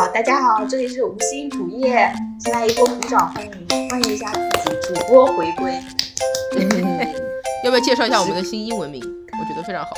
[0.00, 2.10] 好，大家好，这里是无心主页，
[2.42, 5.78] 先来一波鼓掌欢迎，欢迎一下自己主播回归。
[7.62, 8.98] 要不要介绍一下我们的新英文名？
[9.04, 9.90] 我觉得非常好。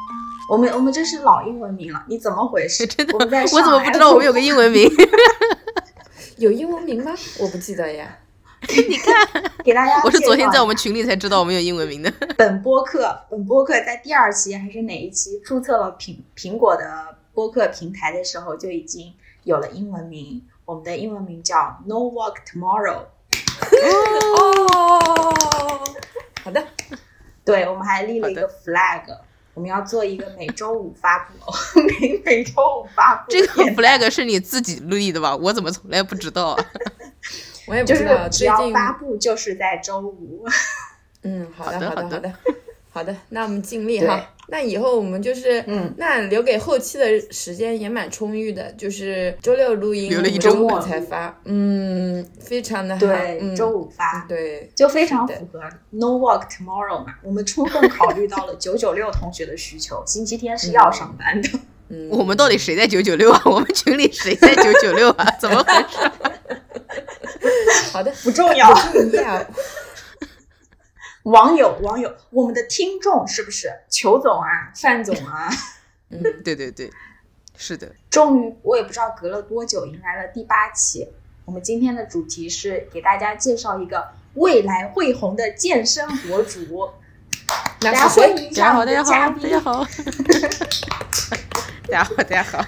[0.48, 2.86] 我们我们这是老英文名了，你怎么回事？
[2.96, 4.90] 真的，我们在我怎么不知道我们有个英文名？
[6.38, 7.12] 有英文名吗？
[7.38, 8.08] 我不记得呀。
[8.66, 12.10] 你看，给大家，我是昨天在我们群里才知道我们有英文名的。
[12.38, 16.84] 本播客，本播客在第二期还是哪一期注册了苹苹果的
[17.34, 19.12] 播客平台的时候就已经
[19.44, 23.06] 有了英文名，我们的英文名叫 No Work Tomorrow。
[24.72, 25.84] 哦，
[26.44, 26.64] 好的，
[27.44, 29.02] 对，我们还立了一个 flag，
[29.54, 31.34] 我们要做一个每周五发布，
[31.80, 33.30] 每每周五发布。
[33.30, 35.34] 这个 flag 是你自己立的吧？
[35.36, 36.64] 我怎么从来不知道啊？
[37.66, 38.28] 我也不知道。
[38.28, 40.44] 只要，发布就是在周五。
[41.22, 42.34] 嗯，好的，好的，好的好的好的，
[42.92, 44.20] 好的，那我们尽力哈。
[44.52, 54.26] 那以后我们就是，嗯，那留给后期的时间也蛮充裕的，就是周六录音，留了一周周末五才发，嗯，非常的好，对，嗯，周五发。
[54.28, 61.48] 对，就非常符合 No Work Tomorrow 嘛，我们充分考虑到了九九六同学的需求，星期天是要上班的。
[61.88, 63.40] 嗯， 我们到底谁在九九六啊？
[63.48, 65.24] 我们群里谁在九九六啊？
[65.40, 65.96] 怎么回事？
[67.90, 68.70] 好的，不重要。
[68.92, 69.42] 注意啊，
[71.24, 75.48] 网友，网友，我们的听众是不是裘总啊、范总啊？
[76.10, 76.90] 嗯，对对对，
[77.56, 77.92] 是的。
[78.10, 81.08] 终于，我也不知道隔了多久，迎来了第八期。
[81.44, 86.90] 我们今天的主题是给大家介绍一个未来会红的健身博主。
[87.82, 89.60] 大那家好，大家好，我们的嘉宾大家。
[89.60, 89.84] 好，
[91.88, 92.58] 大家好，大家好，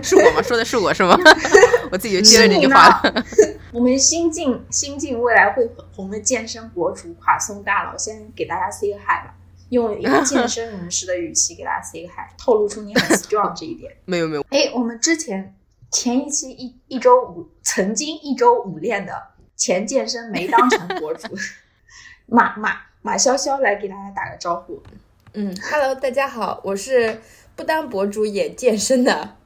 [0.00, 0.40] 是我吗？
[0.42, 1.18] 说的是我是吗？
[1.90, 3.24] 我自己就接了这句话了。
[3.72, 9.34] 我们新晋新晋未来会红的健身博主垮松大佬，先给大家 say 个 hi 吧，
[9.70, 13.92] 用一个健身 人士的语气给大家 say 个 hi，透露出你很 strong 这一点。
[14.04, 15.52] 没有没有，哎，我们之前
[15.90, 19.12] 前一期一一周五曾经一周五练的
[19.56, 21.26] 前健身没当成博主
[22.26, 24.82] 马马马潇潇来给大家打个招呼。
[25.32, 27.18] 嗯，Hello，大家好，我是
[27.56, 29.36] 不当博主也健身的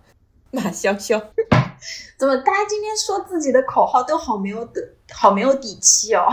[0.50, 1.22] 马潇潇。
[2.18, 4.80] 怎么大家今天说自己的口号都好没有的，
[5.12, 6.26] 好没有底气哦？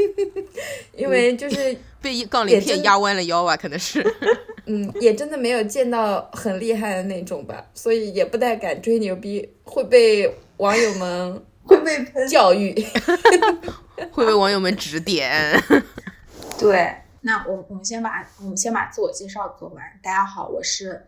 [0.92, 4.04] 因为就是 被一杠铃片压弯了腰啊，可能是。
[4.66, 12.28] 嗯，也真的没有见到很厉害的那种吧，所以也不太敢吹牛逼，会被网友们会被喷。
[12.28, 12.74] 教育。
[14.12, 15.62] 会被网友们指点。
[16.60, 19.82] 对，那我我们先把我们先把自我介绍做完。
[20.02, 21.06] 大家好，我是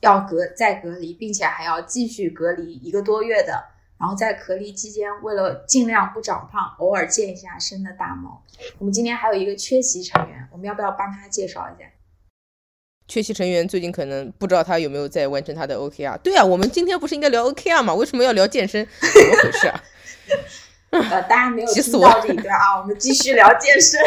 [0.00, 3.62] 要隔在隔离，并且还要继续隔离一个多月的。
[4.00, 8.42] 然后在隔离期间，为了尽量不长胖，偶尔健一下身的大猫。
[8.78, 11.88] 我们今天还有一个缺席成员，我们要不要帮他介绍一下？
[13.06, 16.16] 缺席成员最近可能不知道他有没有在完成他的 OKR。
[16.18, 17.94] 对啊，我们今天不是应该聊 OKR 吗？
[17.94, 18.86] 为什么要聊健身？
[19.00, 19.82] 怎么回事啊？
[20.90, 24.00] 呃，大家没有 急死我听到这一段啊，我们继续聊健身。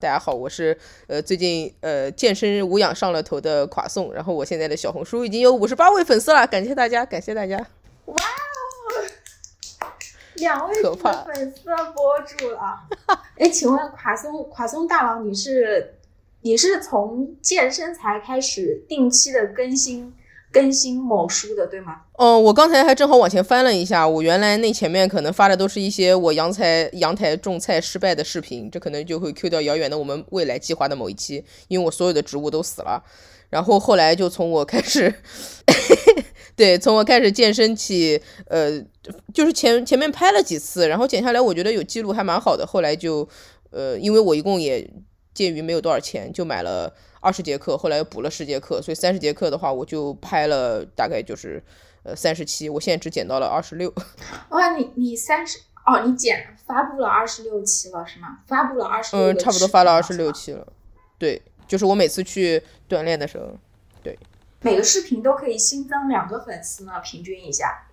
[0.00, 0.78] 大家好，我是
[1.08, 7.56] 呃最近呃健身无氧上了头的垮送，然后我现在的小红书已经有五十八位粉丝了，感谢大家，感谢大家。
[8.04, 9.02] 哇哦，
[10.36, 11.64] 两位粉丝
[11.96, 12.86] 博主了。
[13.38, 15.96] 哎，请问垮松垮松大佬，你是
[16.42, 20.14] 你是从健身才开始定期的更新
[20.50, 22.02] 更新某书的，对吗？
[22.14, 33.04] 哦，我刚才还正好往前翻了一下，我原来那前面可能发的都是一些我阳台阳台种菜失败的视频，这可能就会 Q 掉遥远的我们未来计划的某一期，因为我所有的植物都死了。
[33.50, 35.14] 然后后来就从我开始，
[36.54, 38.78] 对，从我开始健身起，呃，
[39.32, 42.66] 就是前前面拍了几次，然后剪下来，我觉得有记录还蛮好的。
[42.66, 43.26] 后来就，
[43.70, 44.86] 呃，因为我一共也
[45.32, 51.62] 鉴于没有多少钱，就买了二十节课，后来又补了十节课，所以三十节课的话，我就拍了大概就是
[52.02, 53.92] 呃三十期，我现在只剪到了二十六。
[54.50, 58.38] 哇，你你三十哦，你剪发布了二十六期了是吗？
[58.46, 60.30] 发布了二十六，嗯，差不多发了二十六。
[60.32, 60.66] 期了。
[61.18, 63.50] 对，就是我每次去锻炼的时候，
[64.02, 64.18] 对
[64.60, 67.87] 每个视频都可以新增两个粉丝呢，平均一下。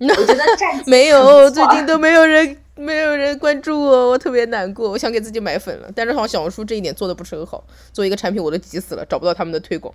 [0.08, 7.62] 我觉得战没有，最近都没有人没有人关注我，我特别难过，我想给自己买粉了，但是好像小红书这一点做的不是很好，
[7.92, 9.94] 做一个产品我都急死了，找不到他们的推广，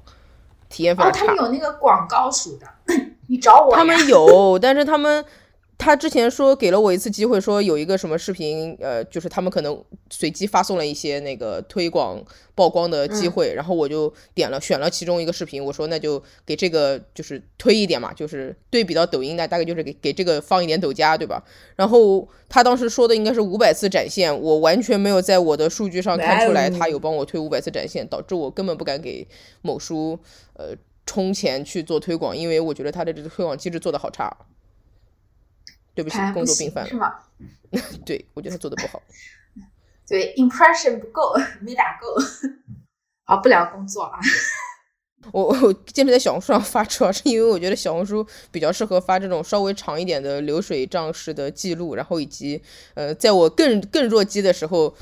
[0.69, 1.25] 体验非哦，常差。
[1.25, 2.67] 他们有那个广告属的，
[3.27, 3.75] 你找我。
[3.75, 5.25] 他们有， 但是他们
[5.77, 12.23] 他之前说给了我一次机会，说有一个什么视频，呃，就是他们可能随机发送了一些那个推广
[12.55, 21.43] 曝光的机会，然后我就点了选了其中一个视频，我说那就给这个就是推一点嘛，就是对比到抖音那大概就是给给这个放一点抖加，对吧？
[21.75, 29.27] 然后他当时说的应该是五百次展现，我完全没有在我的数据上看出来他有帮我推五百次展现，导致我根本不敢给
[29.61, 30.17] 某书
[30.53, 30.69] 呃
[31.05, 34.35] 充钱去做推广，因为我觉得他的这个推广机制做的好差。
[35.95, 37.13] 对不起，工作病犯了是吗？
[38.05, 39.01] 对，我觉得他做的不好。
[40.07, 42.07] 对，impression 不够， 没打够。
[43.23, 44.19] 好，不聊工作啊。
[45.31, 52.61] 我我坚持在小红书上发，主要是因为我觉得小红书比较适合发这种稍微长一点的流水账式的记录，然后以及
[52.93, 54.95] 呃，在我更更弱鸡的时候，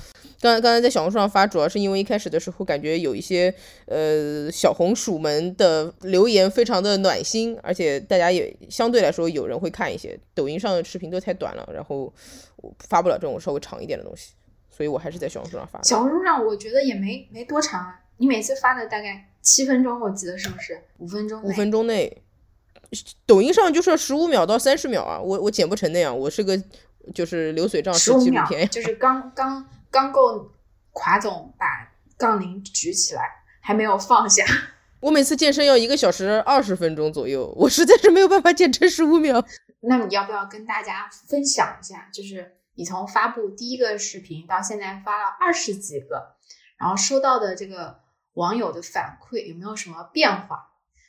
[0.43, 3.53] 刚刚才在小红书上发，主要是因为一开始的时候感觉有一些
[3.85, 10.19] 呃小红薯们的留言非常的暖心，而且大家也相对来说有人会看一些。
[10.35, 12.13] 抖音上的视频都太短了，然后
[12.57, 14.33] 我发不了这种稍微长一点的东西，
[14.69, 15.81] 所以我还是在小红书上发。
[15.83, 19.29] 小红书上我觉得也没没多长啊，你每次发的大概。
[19.43, 21.43] 七分钟，我记得是不是五分钟？
[21.43, 22.21] 五分钟内，
[23.25, 25.19] 抖音上就是十五秒到三十秒啊！
[25.19, 26.57] 我我剪不成那样，我是个
[27.13, 30.51] 就是流水账式纪录片，就是刚刚刚够
[30.91, 31.65] 垮总把
[32.17, 33.21] 杠铃举起来，
[33.61, 34.43] 还没有放下。
[34.99, 39.45] 我每次健身要一个小时二十分钟左右，我实在是没有办法坚持十五秒。
[39.81, 42.09] 那你要不要跟大家分享一下？
[42.11, 46.35] 就是你从发布第一个视频到现在发了二十几个，
[46.79, 48.01] 然后收到的这个。
[48.35, 50.57] 网友的反馈有没有什么变化？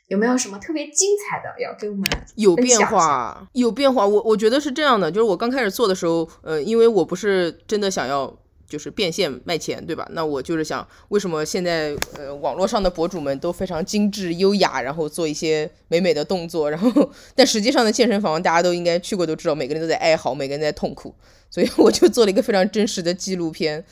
[0.08, 2.06] 有没有什么特别精彩的要跟我们
[2.36, 3.48] 有变化？
[3.54, 4.06] 有变化。
[4.06, 8.30] 我我觉得是这样的，就是我刚开始做的时候，呃，因为我不是真的想要
[8.68, 10.06] 就是变现卖钱，对吧？
[10.12, 21.14] 那我就是想，为什么现在呃网络上的博主们都非常精致优雅，然后做一些美美的动作，然后但实际上的健身房大家都应该去过都知道，每个人都在哀嚎，每个人在痛苦，
[21.50, 23.84] 所以我就做了一个非常真实的纪录片。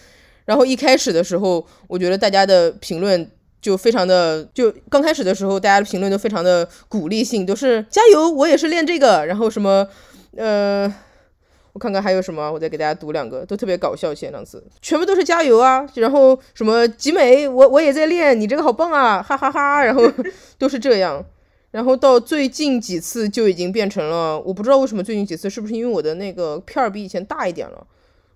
[0.44, 3.30] 然后一开始的时候，我觉得大家的评论
[3.60, 9.24] 就非常的，就刚开始的时候，大家的评论都非常的鼓励性，都是加油，我也是练这个。
[9.26, 9.86] 然后什么，
[10.36, 10.92] 呃，
[11.72, 14.14] 我看看还有什么，我再给大家读两个，都特别搞笑。
[14.14, 19.82] 前两次全部都是加油啊，然后什么集美，我我也在练，你这个好棒啊，哈哈哈。
[19.84, 20.02] 然后
[20.58, 21.24] 都是这样。
[21.70, 27.86] 然后到最近几次就已经变成了，我不知道为什么最近几次是不是因为我的那个片儿比以前大一点了。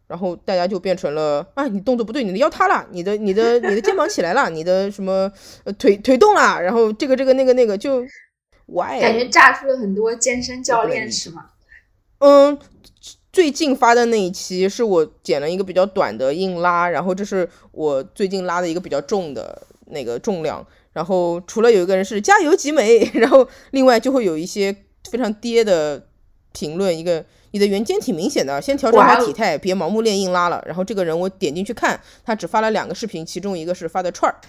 [0.09, 5.29] 然后大家就变成了啊，你动作不对，你的腰塌了，你的你的你的肩膀起来了，你的什么
[5.65, 8.01] 呃腿腿动了，然后这个这个那个那个就
[8.67, 11.47] ，why 感觉炸出了很多健身教练是吗？
[12.21, 12.57] 嗯，
[13.37, 24.75] 最近发的那一期是我剪了一个比较短的硬拉，然后这是我最近拉的一个比较重的那个重量，然后除了有一个人是加油集美， 然后另外就会有一些
[25.11, 26.07] 非常跌的
[26.55, 27.23] 评论，一个。
[27.51, 30.63] 你的圆肩挺明显的，先调整好体态，别盲目练硬拉了。
[30.67, 34.41] 然后这个人我点进去看，他只发了两个视频，其中一个是发的串儿，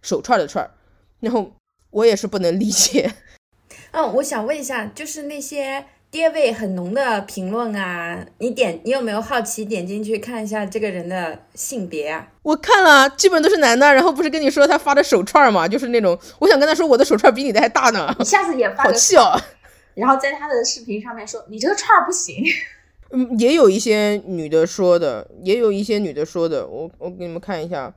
[0.00, 0.70] 手串的串儿。
[1.18, 1.52] 然后
[1.90, 3.12] 我也是不能理解。
[3.90, 12.26] 嗯，我想问一下，就是那些爹味很浓的评论啊，你点你有没有好奇点进去看一下这个人的性别啊？
[12.42, 13.92] 我看了，基本都是男的。
[13.92, 18.14] 然后不是跟你说他发的手串嘛，就是那种我想跟他说我的手串比你的还大呢。
[18.18, 19.38] 你下次也发好气哦。
[19.94, 22.42] 然后在他的视频上面说：“你这个串儿不行。
[23.10, 26.66] ”嗯，也有一些女的说的，也有一些女的说的。
[26.66, 27.92] 我我给你们看一下。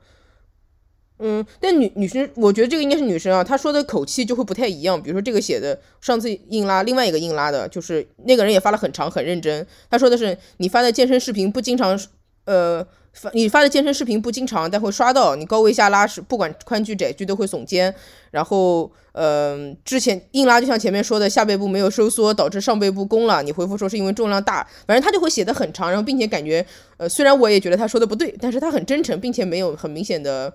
[1.22, 5.02] 嗯，但女女生，我觉得这个应该是女生啊，她说的口气就会不太一样。
[5.02, 9.66] 比如说这个写的，上次硬拉，另外一个硬拉的，就是那个人也发了很长很认真。
[9.90, 12.00] 他说的是：“你发的健身视频不经常，
[12.46, 17.94] 呃。”发你发的健身视频不经常，但会刷到你高位下拉时，不管宽距窄距都会耸肩。
[18.30, 23.44] 然后，嗯，之前硬拉就像前面说的，下背部没有收缩，导致上背部弓了。
[23.44, 30.54] 你回复说是因为重量大，反正他就会写的很长，然后并且感觉，呃，虽然我也觉得他说的不对，但是他很真诚，并且没有很明显的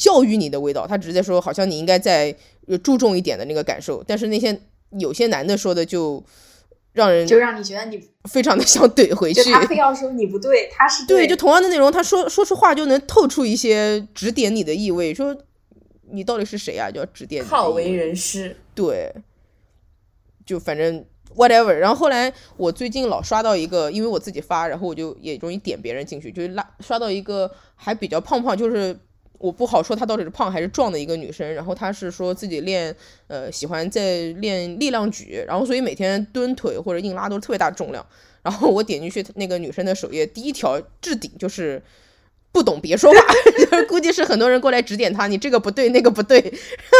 [0.00, 0.86] 教育你的味道。
[0.86, 2.34] 他只是在说，好像你应该再
[2.82, 4.02] 注重一点的那个感受。
[4.02, 4.58] 但是那些
[4.98, 6.24] 有些男的说的就。
[6.92, 15.36] 让人就让你觉得你非常的想怼回去，他非要说你不对，他是对，就同样的内容，他说说出话就能透出一些指点你的意味，说
[16.10, 16.90] 你到底是谁啊？
[16.90, 17.44] 就要指点。
[17.44, 19.08] 好为人师，对，
[20.44, 21.04] 就反正
[21.36, 21.70] whatever。
[21.70, 28.98] 然后后来我最近老刷到一个，因为我自己发，然后我就也容易点别人进去，就是拉刷到一个还比较胖胖，就是。
[29.40, 32.94] 我不好说她到底是胖还是壮的一个女生，然后她是说自己练，
[33.26, 38.06] 呃，喜欢在练力量举，然后所以每天蹲腿或者硬拉都是特别大重量。
[38.42, 41.82] 然后我点进去那个女生的首页，第一条置顶就是。
[42.52, 43.18] 不懂别说话，
[43.56, 46.50] 就是估计是很多人过来指点他，你这个不对，那个不对，然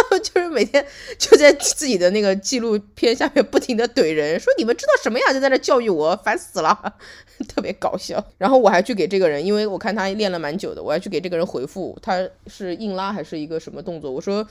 [0.09, 0.85] 后就是每天
[1.19, 5.33] 就在自己的那个纪录片下面不停的怼人，说你们知道什么呀？
[5.33, 6.95] 就在那教育我，烦死了，
[7.49, 8.25] 特别搞笑。
[8.39, 14.11] 然后我还去给这个人，因为我看他练了蛮久的，我还去给这个人回复，他是硬拉还是一个什么动作？
[14.11, 14.47] 我说，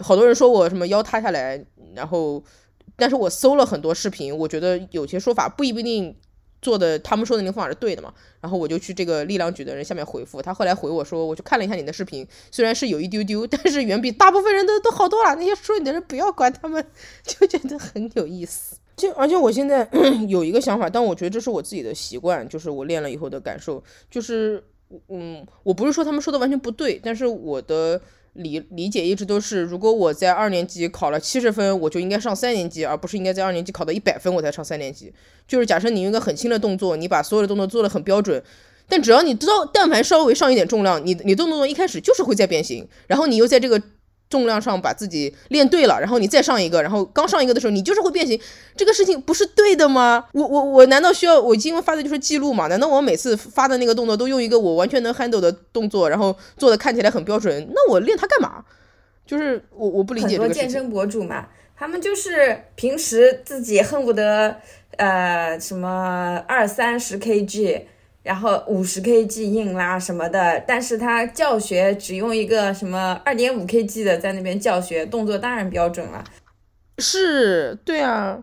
[0.00, 2.44] 好多人说我什么腰塌下来，然后，
[2.96, 6.14] 但是我搜了很多视频，我觉得有些说法不一定。
[6.62, 15.34] 做的他们说的那个方法是对的嘛，然后我就去这个力量举的人下面回复，他后来回我说，我就看了一下你的视频，虽然是有一丢丢，但是远比大部分人都都好多了。
[15.34, 16.82] 那些说你的人不要管他们，
[17.26, 18.76] 就觉得很有意思。
[18.96, 19.86] 就而且我现在
[20.28, 24.62] 有一个想法，但我觉得这是我自己的习惯，就是我练了以后的感受，就是
[25.08, 28.00] 嗯，我不是说他们说的完全不对，但是我的。
[28.34, 35.12] 理理解一直都是，如果我在二年级考了七十分，我就应该上三年级，而不是应该在二年级考到一百分我才上三年级。
[35.46, 38.42] 就是假设你用一个很轻的动作，你把所有的动作做得很标准，
[38.88, 43.82] 但只要你知道，但凡稍微上一点重量，你你动作一开始就是会在变形，然后你又在这个。
[44.32, 48.40] 重量上把自己练对了，然后你再上一个，然后刚上一个的时候你就是会变形，
[48.74, 50.24] 这个事情不是对的吗？
[50.32, 52.66] 我我我难道需要我因为发的就是记录吗？
[52.68, 57.68] 难道我每次发的那个动作都用一个我完全能 handle 的动作，然后做的看起来很标准？
[57.74, 58.64] 那我练它干嘛？
[59.26, 64.56] 就是我我不理解很多健身博主嘛，他们就是平时自己恨不得
[64.96, 67.82] 呃什么二三十 kg。
[68.22, 76.22] 然后五十 kg 硬拉什么的，但是他教学只用一个什么二点五 kg 的在那边教学，动作当然标准了。
[76.98, 78.38] 是，对啊，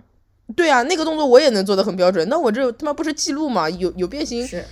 [0.55, 2.27] 对啊，那个动作我也能做的很标准。
[2.27, 3.69] 那我这他妈不是记录吗？
[3.69, 4.65] 有有变形，是，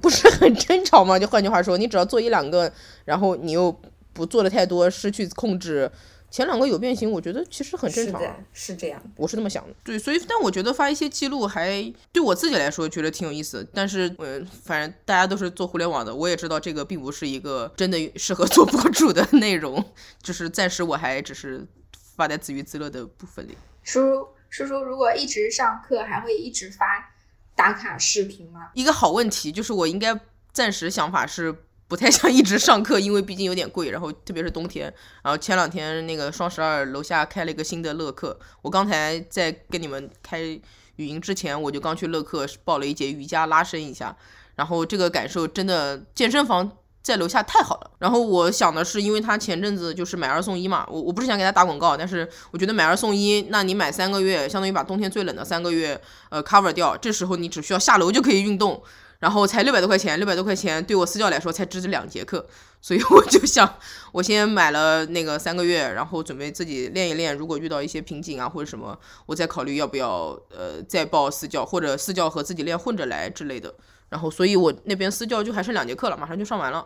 [0.00, 1.18] 不是很正常吗？
[1.18, 2.70] 就换句话说，你只要做一两个，
[3.04, 3.74] 然后你又
[4.12, 5.90] 不做的太多，失去控制。
[6.30, 8.22] 前两个有变形，我觉得其实很正常，
[8.52, 9.74] 是这样，我是那么想的。
[9.82, 13.68] 对，所以但我觉得发一些记录还对我自己来说觉得挺有意思。
[13.74, 19.84] 但是，嗯，反正大家都是做互联网的，我也知道这个并不是一个真的适合做博主的内容。
[20.22, 21.66] 就是暂时我还只是
[22.14, 23.58] 发在自娱自乐的部分里。
[23.82, 27.12] 叔叔，叔叔，如果一直上课，还会一直发
[27.56, 28.70] 打卡视频吗？
[28.74, 30.20] 一个好问题，就是我应该
[30.52, 31.64] 暂时想法是。
[31.90, 34.84] 不太想一直上课，因为毕竟有点贵，然后特别是冬天。
[35.24, 44.16] 然后前两天那个双十二楼下开了一个新的乐课，我刚才在跟你们开语音之前，我就刚去乐课报了一节瑜伽拉伸一下，
[44.54, 46.70] 然后这个感受真的，健身房
[47.02, 47.90] 在楼下太好了。
[47.98, 58.80] 然后我想的是，因为他前阵子就是买二送一嘛，我我不是想给他打广告，但是我觉得买二送一，那你买三个月，相当于把冬天最冷的三个月呃 cover 掉，这时候你只需要下楼就可以运动。
[59.20, 62.44] 然后才六百多块钱，六百多块钱对我私教来说才值这两节课，
[62.80, 63.78] 所以我就想，
[64.12, 67.36] 我先买了那个三个月，然后准备自己练一练。
[67.36, 73.74] 如果遇到一些瓶颈啊或者什么，我再考虑要不要呃再报私教，或者私教和自己练混着来之类的。
[74.08, 76.84] 然后，所以我那边私教就还剩两节课了，马上就上完了。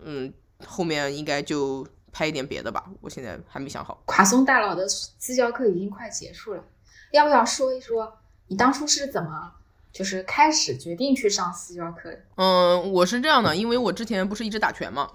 [0.00, 0.30] 嗯，
[0.66, 4.02] 后面应该就拍一点别的吧，我现在还没想好。
[4.06, 6.64] 垮松大佬的私教课已经快结束了，
[7.12, 9.52] 要不要说一说你当初是怎么？
[9.96, 12.10] 就是开始决定去上私教课。
[12.34, 15.08] 嗯，我是这样的，因为我之前不是一直打拳嘛，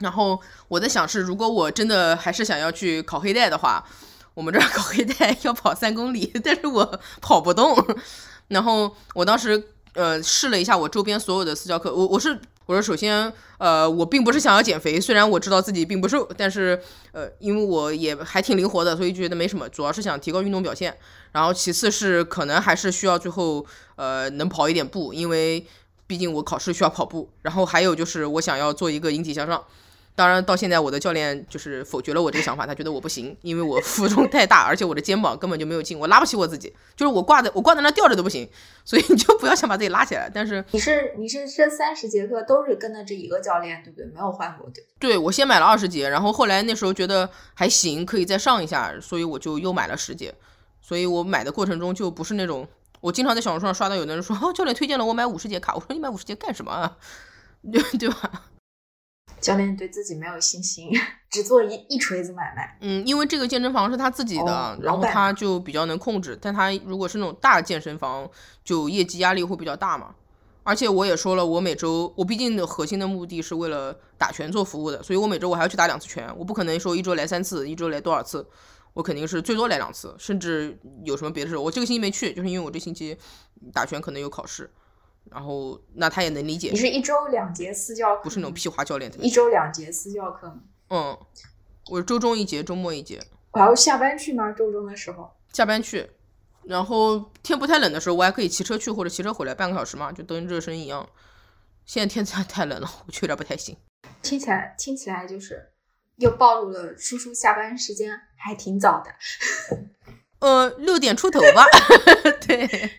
[0.00, 3.86] 然后我在想是，如果我真的还是想要去考黑带的话，
[4.34, 7.76] 我们这儿考黑带 要跑三公里，但是我跑不动。
[8.48, 9.62] 然后我当时
[9.94, 12.40] 呃试了一下我周边所有的私教课，我我是。
[12.66, 16.80] 我说，首先，呃，我并不是想要减肥，虽然我知道自己并不瘦，但是，
[17.12, 19.68] 呃，因为我也还挺灵活的，所以觉得没什么。
[19.68, 20.96] 主要是想提高运动表现，
[21.30, 25.64] 然后其次是可能还是需要最后，呃，能跑一点步，因为
[26.08, 27.30] 毕竟我考试需要跑步。
[27.42, 29.62] 然后还有就是我想要做一个引体向上。
[30.16, 38.48] 当然，到现在我的教练就是否决了我这个想法，他觉得我不行，因为我负重太大，而且我的肩膀根本就没有劲，我拉不起我自己，就是我挂在我挂在那吊着都不行，
[38.82, 40.30] 所以你就不要想把自己拉起来。
[40.32, 44.06] 但是你是你是这三十节课都是跟的这一个教练，对不对？
[44.06, 44.82] 没有换过，对？
[44.98, 50.34] 对，我先买了二十节，然后后来那时候觉得还行，可以再上一下，所以我就又买了十节。
[50.80, 52.66] 所以我买的过程中就不是那种，
[53.02, 56.96] 我经常在小红书上刷到有的人说，哦，教练推荐了我买五十节卡，我说你买五十节干什么啊？
[57.70, 58.46] 对对吧？
[59.40, 60.90] 教练对自己没有信心，
[61.30, 62.78] 只做一一锤子买卖。
[62.80, 66.36] 嗯，因为这个健身房是他自己的，然后他就比较能控制。
[66.40, 68.28] 但他如果是那种大健身房，
[68.64, 70.14] 就业绩压力会比较大嘛。
[70.62, 76.28] 而且我也说了，我每周我毕竟的核心的目的是为了打拳做服务的，所以我每周我还要去打两次拳。
[76.36, 78.44] 我不可能说一周来三次，一周来多少次，
[78.92, 83.16] 我肯定是最多来两次，甚至有什么别的事，我这个星期没去，就是因为我这星期
[83.72, 84.68] 打拳可能有考试。
[85.30, 86.70] 然后，那他也能理解。
[86.70, 89.12] 你是一周两节私教课，不是那种屁话教练。
[89.20, 90.60] 一周两节私教课吗？
[90.88, 91.18] 嗯，
[91.90, 93.20] 我周中一节，周末一节。
[93.52, 94.52] 我要下班去吗？
[94.52, 96.08] 周中的时候下班去，
[96.64, 101.08] 然后天不太冷的时候，我还可以骑车去或者骑车回来，半个小时嘛，就跟热身一样。
[101.84, 103.76] 现在天 太太冷了，我去有点不太行。
[104.22, 105.70] 听起来听起来就是
[106.16, 109.10] 又暴露了叔叔下班时间还挺早的。
[110.40, 111.64] 呃，六点出头吧。
[112.46, 112.90] 对。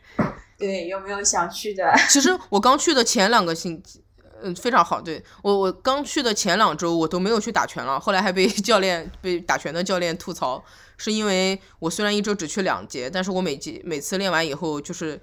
[0.57, 1.93] 对，有没有想去的？
[2.09, 4.03] 其实我刚去的前两个星期，
[4.41, 4.99] 嗯，非常好。
[4.99, 7.99] 对我，我刚去的前两周，我都没有去打拳了。
[7.99, 10.63] 后来还被 教练，被打拳的教练吐槽，
[10.97, 15.19] 是因为我虽然一周只去两节，但是我每节每次练完以后，就是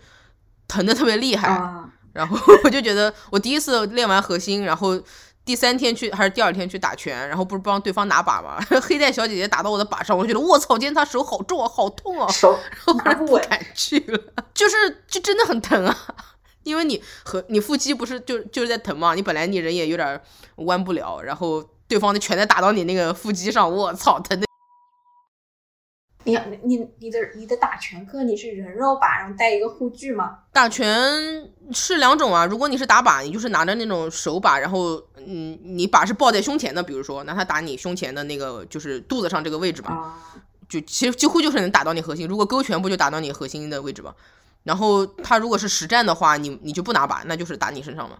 [0.68, 1.48] 疼的特别厉害。
[1.48, 5.00] 啊，然后 我就觉得，我第一次练完核心，然后
[5.44, 14.18] 第三天去还是第二天去打拳，然后不是帮对方拿把嘛， 黑带小姐姐打到我的把上，我就觉得我操，今天她手好重啊，好痛啊，手然后拿不敢去了，
[14.54, 15.96] 就是就真的很疼啊。
[16.62, 20.18] 因为你和你腹肌不是就就是在疼嘛，你本来你人也有点
[20.56, 24.46] 弯不了，然后对方的拳再打到你那个腹肌上，我操，疼的。
[26.24, 30.38] 你你你的你的打拳课你是人肉靶，然后带一个护具吗？
[30.52, 30.88] 打拳
[31.70, 40.18] 是两种啊，如果你是打靶，你就是拿着那种手靶，然后嗯，你靶是抱在胸前的，比如说拿它打你胸前的那个就是肚子上这个位置吧，啊，
[40.68, 42.26] 就其实几乎就是能打到你核心。
[42.26, 44.14] 如果勾拳不就打到你核心的位置嘛？
[44.62, 48.16] 然后他如果是实战的话，你你就不拿靶，那就是打你身上嘛。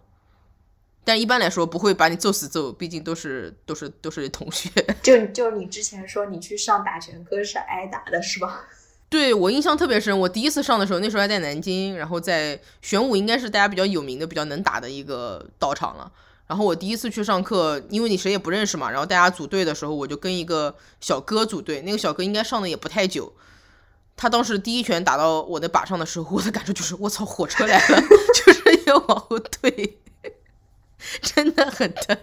[1.04, 4.70] 但一般来说不会把你揍死揍，毕竟都是都是都是同学。
[5.02, 8.64] 就就你之前说你去上打拳课是挨打的是吧？
[9.10, 16.10] 对我印象特别深，我第一次上的时候，那时候还在南京，然后在玄武应该是大家比较有名的、比较能打的一个道场了。
[16.46, 23.32] 然后我第一次去上课，因为你谁也不认识嘛，然后大家组队的时候，我就跟一个小哥组队，那个小哥应该上的也不太久。
[24.16, 28.00] 他当时第一拳打到我的靶上的时候，我的感受就是我操，火车来了，
[28.34, 29.98] 就是要往后退，
[31.22, 32.16] 真的很疼。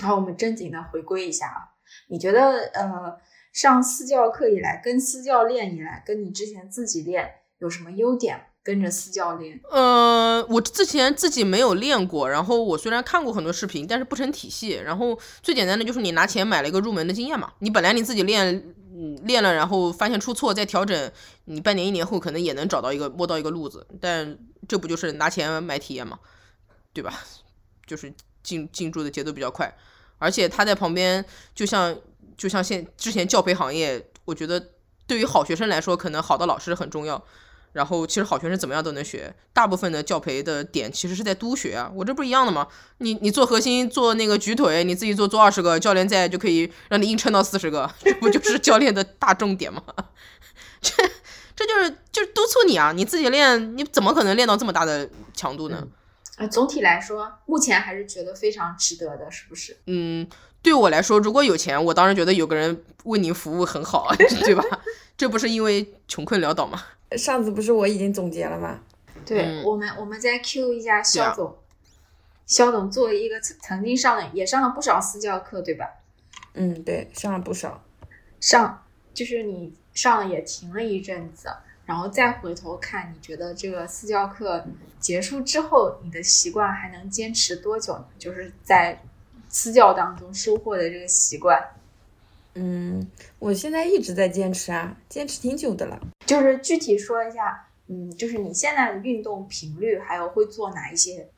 [0.00, 1.74] 然后我们正经的回归一下啊，
[2.08, 3.18] 你觉得呃
[3.52, 8.46] 上私教课以来，跟私教练以来，跟你之前自己练有什么优点？
[8.62, 14.70] 跟着私教练，呃，我之前自己没有练过，然后我虽然看过很多视频，但是不成体系。
[14.84, 18.44] 然后最简单的就是你拿钱买了一个入门的经验嘛，你本来你自己练，
[18.92, 21.12] 嗯，练了，然后发现出错再调整，
[21.44, 23.86] 你半年一年后可能也能找到一个摸到一个路子。
[24.00, 24.36] 但
[24.66, 26.18] 这不就是拿钱买体验嘛，
[26.96, 27.12] 对吧？
[27.86, 28.10] 就是
[28.42, 29.70] 进进驻的节奏比较快，
[30.16, 31.22] 而且他在旁边，
[31.54, 31.94] 就像
[32.38, 34.70] 就像现之前教培行业，我觉得
[35.06, 37.22] 对于好学生来说，可能好的老师很重要。
[37.72, 42.66] 然后其实好学生怎么样都能学，大部分的教培的点其实是在督学啊，我这不一样的吗？
[42.98, 49.82] 你你做核心做那个举腿，你自己做做二十个，教练在就可以让你硬撑到四十个， 这不就是教练的大重点吗？
[50.80, 50.90] 这
[51.54, 55.86] 这就是就是督促你啊，你自己练，你怎么可能练到这么大的强度呢？
[56.36, 59.76] 啊，总体来说，目前还是觉得非常值得的，是不是？
[59.86, 60.28] 嗯，
[60.62, 64.62] 对我来说，如果有钱，我当然觉得有个人为您服务很好啊， 对吧？
[65.16, 66.82] 这不是因为穷困潦倒吗？
[67.16, 68.80] 上次不是我已经总结了吗？
[69.24, 71.56] 对、嗯我们，我们再 Q 一下肖总。
[72.46, 75.86] 肖总作为一个曾曾经上了也上了不少私教课，对吧？
[76.54, 77.82] 嗯，对，上了不少。
[78.40, 81.48] 上就是你上了也停了一阵子，
[81.86, 84.66] 然后再回头看，你觉得这个私教课
[84.98, 88.06] 结束之后，你的习惯还能坚持多久呢？
[88.18, 89.00] 就是在
[89.48, 91.58] 私教当中收获的这个习惯，
[92.54, 95.98] 嗯，我现在一直在坚持啊，坚持挺久的了。
[96.26, 101.28] 就是具体说一下，嗯，就是你现在的运动频率，还有会做哪一些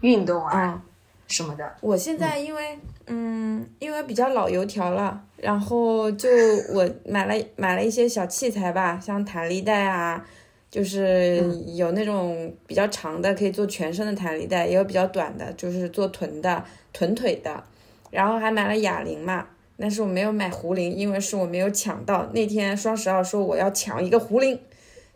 [0.00, 0.84] 运动啊、啊、
[1.26, 1.74] 什么的。
[1.80, 6.28] 我现在因为嗯，因为比较老油条了，然后就
[6.72, 10.24] 我买了买了一些小器材吧，像弹力带啊，
[10.70, 11.42] 就是
[11.74, 17.62] 有那种比较长的可以做全身的弹力带，也有比较短的，就是做臀的臀腿的，
[18.10, 19.46] 然后还买了哑铃嘛。
[19.76, 22.30] 但是我没有买壶铃，因为是我没有抢到。
[22.32, 24.56] 那天双十二说我要抢一个壶铃，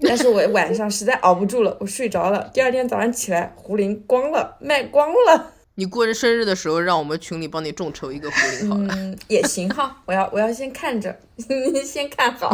[0.00, 2.50] 但是我晚上实在熬不住了，我睡着了。
[2.52, 5.52] 第二天早上起来，壶铃光了，卖光了。
[5.78, 8.94] 你过生日的时候，让我们群里帮你众筹一个壶铃好了。
[8.96, 11.16] 嗯，也行哈，我要我要先看着，
[11.86, 12.52] 先看好。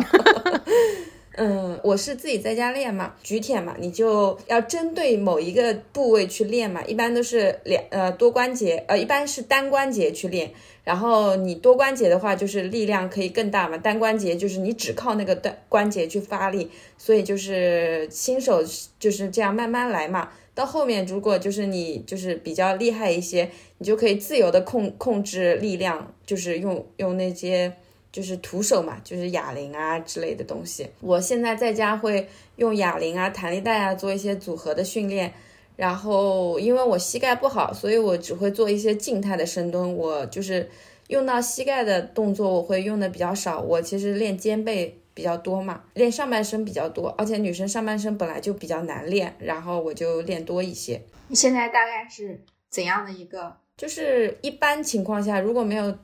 [1.37, 10.53] 嗯，我是自己在家练嘛，举铁嘛，你就要针对某一个部位去练嘛，一般都是两呃多关节，呃一般是单关节去练，
[10.85, 18.63] 然后你多关节的话就是力量可以更大嘛，单关节就是你只靠那个单关节去发力，所以就是新手
[19.01, 20.29] 就是这样慢慢来嘛。
[20.55, 27.73] 到后面如果就是你就是比较厉害一些，你就可以自由的控控制力量，就是用用那些
[28.13, 30.87] 就是徒手嘛，就是哑铃啊之类的东西。
[31.01, 35.33] 我现在在家会用哑铃啊、弹力带啊做一些组合的训练。
[35.77, 39.97] 然后因为我膝盖不好，所以我只会做一些静态的深蹲。
[39.97, 40.71] 我就是
[41.09, 43.61] 用到膝盖的动作，我会用的比较少。
[43.61, 51.01] 我其实练肩背比较多嘛，练上半身比较多，而且女生上半身本来就比较难练，然后我就练多一些。
[51.29, 53.57] 你现在大概是怎样的一个？
[53.77, 55.97] 就是一般情况下，如果没有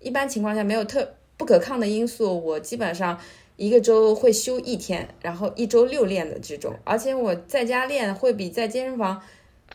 [0.00, 3.18] 一般情况下没有特不可抗的因素，我基本上
[3.56, 6.74] 一个周会休一天，然后一周六练的这种。
[6.84, 9.22] 而且我在家练会比在健身房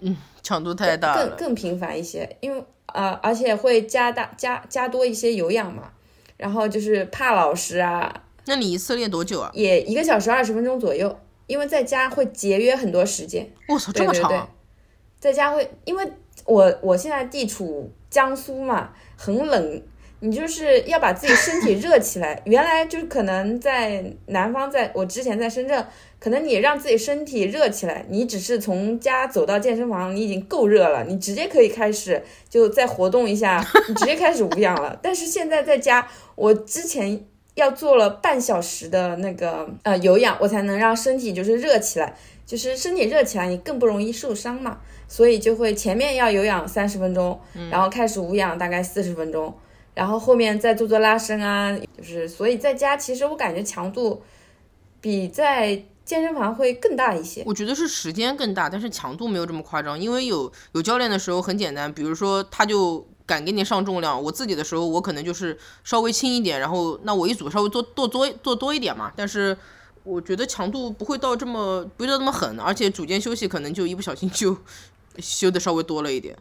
[0.01, 1.29] 嗯强度太大了。
[1.29, 5.91] 更更频繁一些，因为呃，而且会加大加加多一些有氧嘛。
[6.37, 9.51] 然后就是怕老师啊，那你一次练多久啊？
[9.53, 11.17] 也一个小时二十分钟左右。
[11.47, 13.49] 因为在家会节约很多时间。
[13.69, 14.49] 我操，这么长、啊！
[15.17, 16.05] 在家会，因为
[16.43, 19.81] 我我现在地处江苏嘛，很冷，
[20.19, 22.41] 你就是要把自己身体热起来。
[22.43, 25.87] 原来就是可能在南方，在我之前在深圳，
[26.19, 34.99] 可能你让自己身体热起来，你只是从家走到健身房，你已经够热了，你直接可以开始就再活动一下，你直接开始无氧了。
[35.01, 36.05] 但是现在在家，
[36.35, 37.25] 我之前
[37.57, 42.15] 要做了半小时的那个呃有氧，我才能让身体就是热起来，
[42.45, 44.79] 就是身体热起来，你更不容易受伤嘛。
[45.09, 47.39] 所以就会前面要有氧三十分钟，
[47.71, 49.57] 然后开始无氧大概四十分钟，
[49.93, 54.21] 然后后面再做做拉伸啊，就是所以在家其实我感觉强度
[54.99, 57.41] 比在健身房会更大一些。
[57.45, 69.55] 我觉得是时间更大，但是强度没有这么夸张，因为有有教练的时候很简单，比如说他就敢给你上重量，我自己的时候我可能就是稍微轻一点，然后那我一组稍微做做多做多一点嘛，但是。
[70.09, 74.55] 我觉得强度不会到这么不会到那么狠，而且组间休息可能就一不小心就
[75.19, 76.33] 休的稍微多了一点，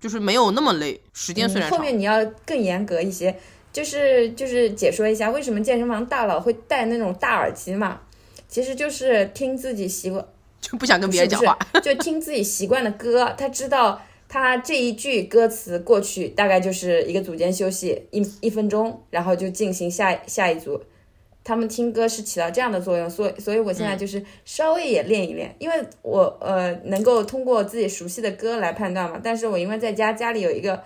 [0.00, 1.00] 就是没有那么累。
[1.12, 3.36] 时间虽然长，后面你要更严格一些。
[3.72, 8.00] 就是就是解说一下为什么健身房大佬会戴那种大耳机嘛，
[8.48, 10.24] 其实就是听自己习惯，
[10.60, 13.34] 就不想跟别人讲话，就听自己习惯的歌。
[13.36, 20.80] 他知道他这一句歌词过去大概就是一个组间休息一一分钟，然后就进行下下一组。
[21.44, 29.18] 他们听歌是起到这样的作用，所以所以我现在就是稍微也练一练，因为我呃能够通过自己熟悉的歌来判断嘛。
[29.24, 30.82] 但是我因为在家家里有一个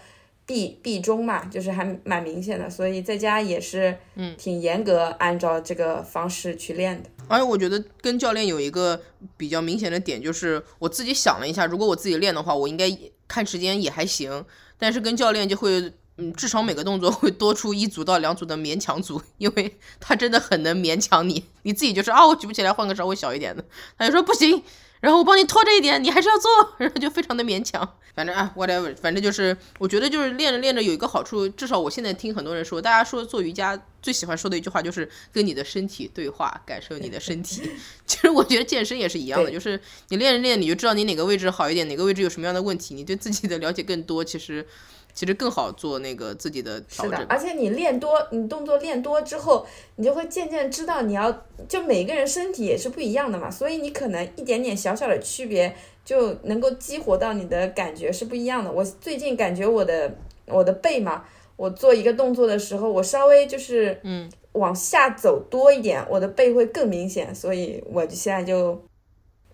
[0.46, 7.10] 壁壁钟嘛，就是还蛮明显的，所以在家也是嗯挺严格按照这个方式去练的。
[7.26, 9.00] 而且我觉得跟教练有一个
[9.36, 12.86] 比较明显的点，就是我自己想了一下，如果我自己练的话，我应该
[13.32, 14.44] 看时间也还行，
[14.76, 15.92] 但是跟教练就会。
[16.18, 21.42] 嗯，至少每个动作会多出一组到两组的勉强组，因为他真的很能勉强你。
[21.62, 23.64] 你自己就是啊，我举不起来，换个稍微小一点的。
[23.96, 24.62] 他就说不行，
[25.02, 27.96] 然后我帮你拖着一点，你还是要做， 然后就非常的勉强。
[28.14, 37.62] 反正啊，whatever，反正就是我觉得就是练着练着有一个好处，至少我现在听很多人说，大家说做瑜伽最喜欢说的一句话就是跟你的身体对话，感受你的身体。
[38.06, 44.64] 其实我觉得健身也是一样的，就是你练着练，你就知道你哪个位置好一点，哪个位置有什么样的问题，你对自己的了解更多，其实。
[45.14, 51.30] 其实更好做那个自己的调整，而且你练多，你动作练多之后，你就会渐渐知道你要，
[51.68, 58.72] 就每个人身体也是不一样的嘛，所以你可能一点点小小的区别就能够激活到你的感觉是不一样的。
[58.72, 60.14] 我最近感觉我的
[60.46, 61.24] 我的背嘛，
[61.56, 68.82] 我做一个动作的时候，我稍微就是嗯往下走多一点，我的背会更明显，所以我就现在就。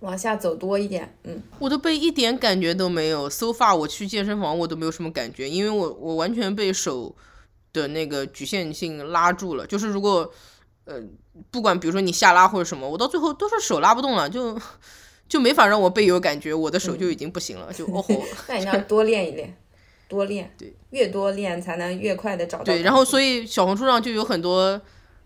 [0.01, 3.29] 往下走多一点，嗯，我的背一点感觉都没有。
[3.29, 7.17] So far，我去健身房我都没有什么感觉，因为我我完全被手
[7.73, 9.67] 的那个局限性拉住了。
[9.67, 10.33] 就是如果
[10.85, 11.03] 呃
[11.51, 14.57] 不管比如说你下拉或者什么，我到最后都是手拉不动了，就
[15.29, 18.23] 就没法让我背有感觉，我的手就已经不行了，就哦吼。
[18.47, 19.57] 那你要多练一练，
[20.09, 22.65] 多练，对，越多练才能越快的找到。
[22.65, 24.81] 对，然后所以小红书上就有很多。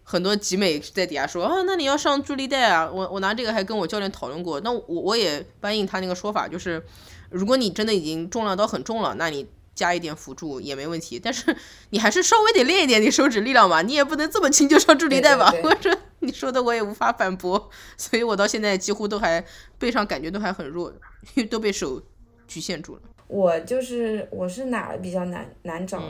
[0.05, 2.91] 很多集美在底下说啊，那你要上助力带啊！
[2.91, 6.85] 我我拿这个还跟我教练讨论过，那我我也搬应他那个说法，就是
[7.31, 11.19] 如果你真的已经重量都很重了，那你加一点辅助也没问题。
[11.19, 11.57] 但是
[11.91, 15.53] 你还是稍微得练一点你手指力量吧，你也不能这么轻就上助力带吧？
[15.63, 19.45] 我说你说的我也无法反驳，所以我到现在几乎都还
[19.79, 20.93] 背上感觉都还很弱，
[21.35, 22.03] 因为都被手
[22.47, 23.03] 局限住了。
[23.29, 26.03] 我就是我是哪比较难难找？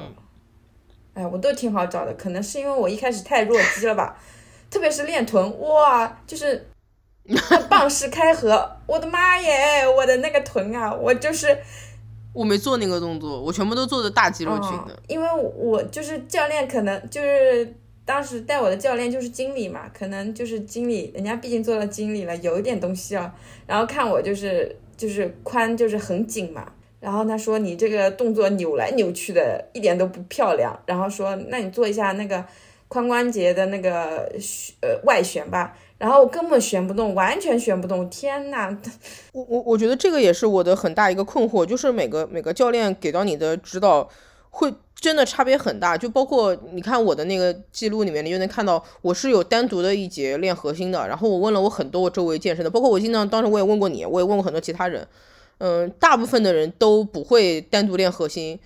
[1.14, 4.16] 哎，我都挺好找的，可能是因为我一开始太弱鸡了吧，
[4.70, 6.68] 特别是练臀，哇，就是
[7.68, 11.56] 棒式开合，我的妈耶，我的那个臀啊，我就是
[12.32, 23.32] 我没做那个动作，我全部都做的大肌肉群的，因为我就是教练，可能就是当时带我的教练就是经理嘛，可能就是经理，人家毕竟做了经理了，有一点东西啊，
[23.66, 26.72] 然后看我就是就是髋就是很紧嘛。
[27.02, 30.78] 然后他说你这个动作扭来扭去的，一点都不漂亮。
[30.86, 32.44] 然后说那你做一下那个
[32.88, 34.30] 髋关节的那个
[34.80, 35.76] 呃外旋吧。
[35.98, 38.08] 然后我根本旋不动，完全旋不动。
[38.08, 38.76] 天呐！
[39.32, 44.08] 我我我觉得这个也是我的很大一个困惑，就是每个每个教练给到你的指导
[44.50, 45.98] 会真的差别很大。
[45.98, 51.06] 就包括你看我的那个记录里面，你就能看到我是有单独的一节练核心的。
[51.06, 55.06] 然后我问了我很多我周围健身的，包括我经常当时我也问过你，我也问过很多其他人。
[55.64, 58.58] 嗯，大部分的人都不会单独练核心，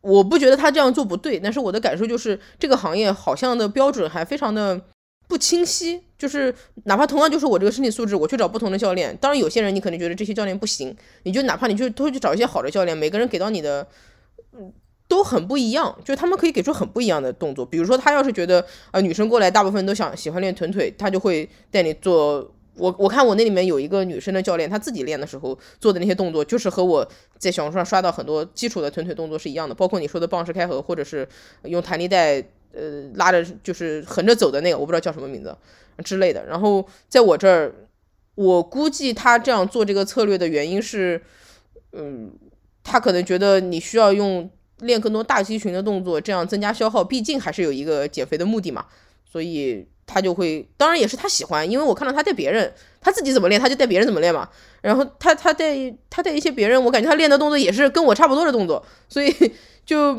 [0.00, 4.80] 我不觉得他这样做不对，但是我的感受就是这个行业好像的标准还非常的
[5.28, 13.86] 不清晰，就是哪怕同样就是我这个身体素质，我去找不同的教练，当然有些人你可能觉得这些教练不行，你就哪怕你就都去找一些好的教练，每个人给到你的
[14.54, 14.72] 嗯
[15.06, 22.54] 都很不一样，就他们可以给出很不一样的动作，比如说他要是觉得啊女生过来大部分都想喜欢练臀腿，他就会带你做。
[22.78, 27.06] 我我看我那里面有一个女生的教练，她自己练的时候做的那些动作，就是和我
[27.38, 31.28] 在小红书上刷到很多基础的臀腿动作是一样的，包括你说的棒式开合，或者是
[31.64, 32.40] 用弹力带
[32.72, 35.56] 呃拉着就是横着走的那个，我不知道叫什么名字
[36.04, 36.46] 之类的。
[36.46, 37.74] 然后在我这儿，
[38.36, 41.20] 我估计他这样做这个策略的原因是，
[41.92, 42.30] 嗯，
[42.84, 48.86] 他可能觉得你需要用练更多大肌群的动作，这样增加消耗，毕竟还是有一个减肥的目的嘛，
[49.24, 49.88] 所以。
[50.08, 54.48] 他就会，当然也是他喜欢，因为我看到他带别人，他自己怎么练，他就带别人怎么练嘛。
[54.80, 55.76] 然后他他带
[56.08, 59.30] 他带一些别人，我感觉他练的动作也是跟我差不多的动作，所以
[59.84, 60.14] 就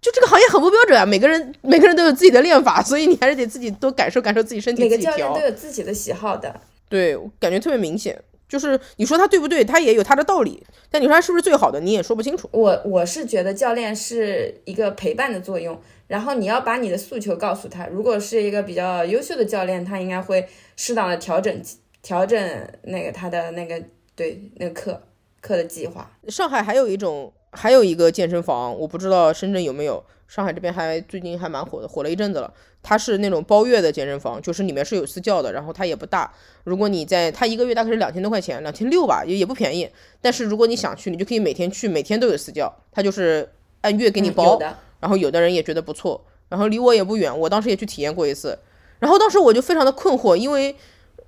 [0.00, 1.04] 就这个行业很不标准啊。
[1.04, 4.82] 每个人每个人都有自己的练法，所以你还是得自己多感受感受自己身体。
[4.82, 8.22] 每个教练都有自己的喜好的，对，感觉特别明显。
[8.52, 12.46] 就是你说他对不对，他也有他的道理，但你说他是不是最好的，你也说不清楚。
[12.52, 15.80] 我我是觉得教练是一个陪伴的作用。
[16.06, 21.62] 然后你要把你的诉求告诉他，如果是一个比较优秀的教练，他应该会适当的调整
[22.02, 22.38] 调整
[22.82, 23.82] 那个他的那个
[24.14, 25.02] 对那个课
[25.40, 26.10] 课的计划。
[26.28, 32.52] 上海还有一种还有一个健身房，我不知道深圳有没有，上海这边还最近还蛮火的，火了一阵子了。
[32.82, 36.32] 它是那种包月的健身房，就是里面是有私教的，然后它也不大。
[36.64, 39.88] 如果你在它一个月大概是两千多块钱，两千六吧，也也不便宜。
[40.20, 43.48] 但是如果你想去，你就可以每天去，每天都有私教，他就是
[43.82, 44.58] 按月给你包。
[44.98, 48.56] 然后有的人也觉得不错，然后离我也不远，我当时也去体验过一次，
[49.00, 50.74] 然后当时我就非常的困惑，因为，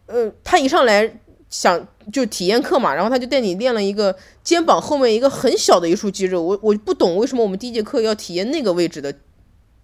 [0.07, 1.21] 呃，他一上来
[1.55, 9.15] 想就体验课嘛，然后他就带你练了一个肩膀后面一个很小的一束肌肉，我我不懂为什么我们第一节课要体验那个位置的，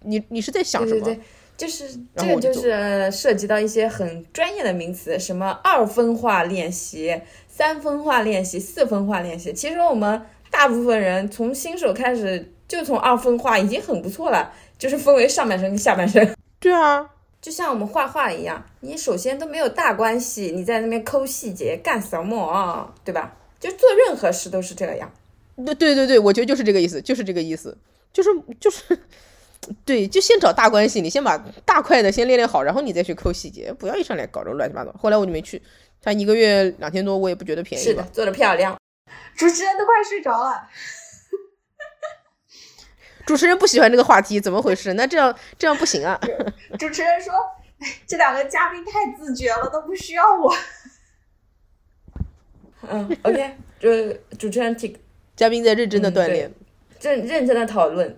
[0.01, 0.99] 你你是在想什么？
[0.99, 1.23] 对对对，
[1.55, 12.53] 就是这个就是涉及到一些很专业的名词，什么二分化练习、三分化练习、四分化练习，其实我们大部分人从新手开始。
[12.71, 16.33] 就从二分化已经很不错了，就是分为上半身跟下半身。
[16.57, 17.05] 对啊，
[17.41, 22.45] 就像我们画画一样，你首先都没有大关系，你在那边抠细节干什么？
[22.47, 23.35] 啊对吧？
[23.59, 25.11] 就做任何事都是这样。
[25.55, 27.75] 对对对对，我觉得就是这个意思，就是这个意思，
[28.13, 28.99] 就是就是，
[29.85, 34.91] 对，就先找大关系，你先把大块的先练练好，然后你再去抠细节，不要一上来搞这乱七八糟。
[34.99, 35.61] 后来我就没去，
[36.01, 37.83] 他一个月两千多，我也不觉得便宜。
[37.83, 38.77] 是的，做的漂亮。
[39.35, 40.67] 主持人都快睡着了。
[43.25, 44.93] 主持人不喜欢这个话题，怎么回事？
[44.95, 46.19] 那这样这样不行啊！
[46.79, 47.33] 主持人说
[48.07, 50.53] ：“这两个嘉宾太自觉了，都不需要我。”
[52.89, 54.97] 嗯，OK，就主持人提，
[55.35, 56.51] 嘉宾在认真的锻炼，
[56.99, 58.17] 认认真的讨论。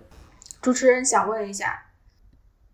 [0.62, 1.86] 主持人想问一下，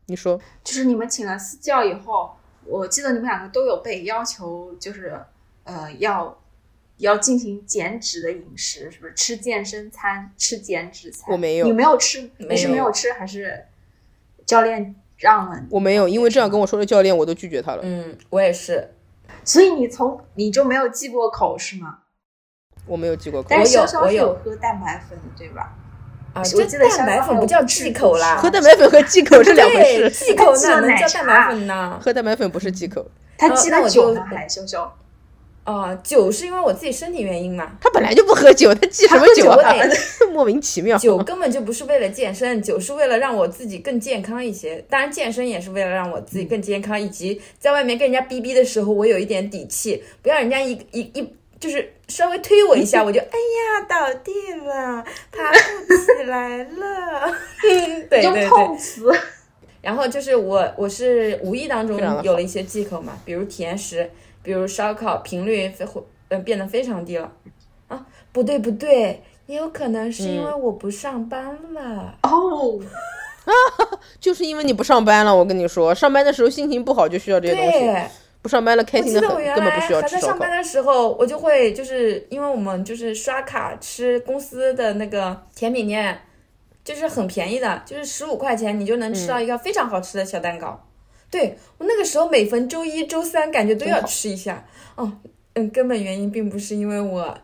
[0.06, 5.20] 你说，就是你们请了私教以后，我记得你们两个都有被要求，就是
[5.64, 6.39] 呃要。
[7.00, 11.32] 要进行减脂的饮食，是不是吃健身餐、吃减脂餐？
[11.32, 13.66] 我没有，你没有吃，你是没有吃还是
[14.46, 15.62] 教练让了？
[15.70, 17.80] 我没有，因为这样跟我说的教练我都拒绝他了。
[17.82, 18.90] 嗯，我也是。
[19.44, 21.98] 所以你从你就没有忌过口是吗？
[22.86, 23.46] 我没有忌过口。
[23.50, 25.76] 但是潇潇是有喝蛋白粉，对吧？
[26.34, 30.10] 啊，我记得蛋白粉不叫忌口啦，喝蛋白粉和忌口是两回事。
[30.26, 31.98] 忌口哪能叫蛋白粉呢？
[32.00, 34.88] 喝蛋白粉不是忌口，他忌了酒呢，还潇潇。
[35.70, 37.72] 啊，酒是因为我自己身体原因嘛？
[37.80, 39.72] 他本来就不喝酒，他忌什么酒啊？
[40.32, 40.98] 莫名其妙。
[40.98, 44.84] 酒根本就不是为了健身，酒是为了让我自己更健康一些。
[44.88, 54.32] 当然，健身也是为了让我自己更健康，以及在外面跟人家逼逼的时候，我有一点底气，不要人家一一一就是稍微推我一下， 我就哎呀倒地
[54.64, 57.32] 了，爬不起来了。
[57.62, 58.48] 对对对。
[59.82, 64.10] 然后就是我，我是无意当中有了一些忌口嘛，比如甜食。
[64.42, 67.32] 比如烧烤频率非会嗯变得非常低了。
[67.88, 72.14] 啊，不对不对，也有可能是因为我不上班了。
[72.22, 72.78] 哦，
[73.44, 73.52] 啊
[74.20, 75.34] 就是因为你不上班了。
[75.34, 78.10] 我跟你说，上班的时候心情不好就需要这些东西，
[78.42, 86.20] 不上班了开心的很，根本不需要吃还在上班的时候，我就会就是因为我们就是刷卡吃公司的那个甜品店，
[86.84, 90.80] 就是很便宜的，就是十五块钱你就能吃到一个非常好吃的小蛋糕。
[91.30, 94.64] 对我那个时候每逢周一、周三，感觉都要吃一下。
[94.96, 95.12] 哦，
[95.54, 97.36] 嗯，根本原因并不是因为我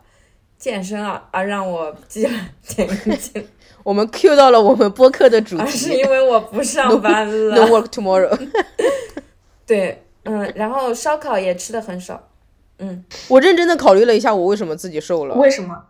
[0.59, 3.47] 健身啊，而让我记了 减斤。
[3.83, 7.55] 我们 Q 到了我们播客的主题，而是因为我不上班了。
[7.55, 8.37] No work tomorrow。
[9.65, 12.27] 对，嗯，然后烧烤也吃的很少。
[12.79, 15.35] 嗯，我认真的考虑了一下，我为什么自己瘦了？
[15.35, 15.81] 为什么？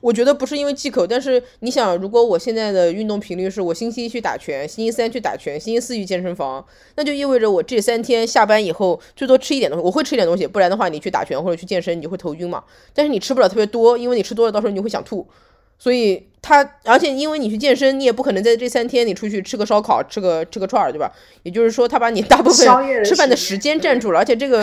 [0.00, 6.64] 我觉得不是因为忌口，但是你想，如果我现在的运动频率是我星期一去打拳，星期三去打拳，星期四去健身房，
[6.96, 12.62] 那就意味着我这三天下班以后最多吃一点东西，我会吃一点东西，不然的话你去打拳或者去健身你就会头晕嘛。
[12.92, 15.26] 但是你吃不了特别多，因为你吃多了到时候你就会想吐。
[15.78, 21.10] 所以他，而且因为你去健身，你也不可能在这三天你出去吃个烧烤，吃个吃个串儿，对吧？
[21.44, 22.66] 也就是说，他把你大部分
[23.04, 24.62] 吃饭的时间占住了，而且这个。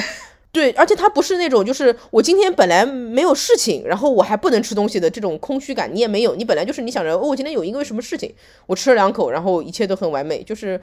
[0.56, 6.34] 对，而且它不是那种就是我今天本来没有事情，然后我还不能吃东西的这种空虚感，你也没有。
[6.34, 8.34] 你本来就是你想着哦，我今天有因为什么事情，
[8.66, 10.80] 我吃了两口，然后一切都很完美，就是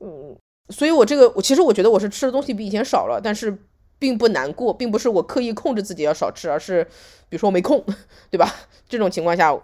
[0.00, 0.36] 嗯，
[0.68, 3.56] 所以我这个我其实我觉得我是吃的东西比以前少了，但是
[3.98, 6.84] 并不难过，并不是我刻意控制自己要少吃，而是
[7.30, 7.82] 比如说我没空，
[8.30, 8.54] 对吧？
[8.86, 9.62] 这种情况下，我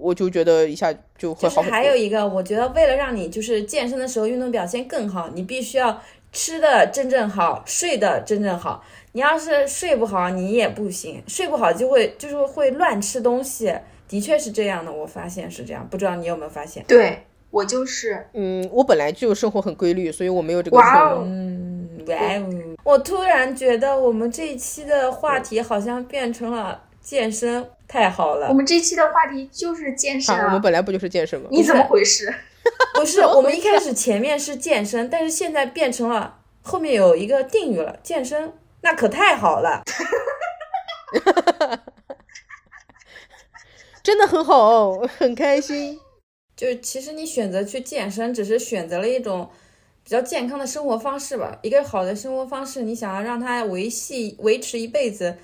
[0.00, 1.70] 我就觉得一下就会就是好很。
[1.70, 6.00] 还有一个，我觉得为了让你就是健身的时候运动表现更好，你必须要
[6.32, 8.82] 吃的真正好，睡的真正好。
[9.12, 13.74] 你要是睡不好，你也不行，睡不好就会就是会乱吃东西，
[14.08, 16.84] 的确是这样的，我发现是这样，不知道你有没有发现？
[16.88, 22.76] 对我就是嗯，我本来就生活很规律，所以我没有这个哇困扰哦，嗯，哇哦！
[22.84, 28.54] 我突然觉得我们这一期的话题好像变成了健身，太好了我。
[28.54, 31.48] 们这期的话题就是健身啊，我们本来不就是健身吗？
[31.50, 32.32] 你怎么回事？
[32.94, 39.82] 不是，我们一开始前面是健身，但是现在变成了后面有一个定语了，健身，那可太好了。
[44.02, 46.00] 真的很好，哦很开心。
[46.56, 49.50] 就是其实你选择去健身，只是选择了一种
[50.04, 51.58] 比较健康的生活方式吧。
[51.62, 55.38] 一个好的生活方式，你想要让它维系维持一辈子，